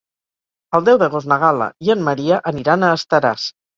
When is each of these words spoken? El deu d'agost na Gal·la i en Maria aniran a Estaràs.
El 0.77 0.87
deu 0.87 0.97
d'agost 1.03 1.29
na 1.31 1.37
Gal·la 1.45 1.67
i 1.89 1.93
en 1.97 2.01
Maria 2.09 2.41
aniran 2.53 2.87
a 2.89 2.91
Estaràs. 3.01 3.47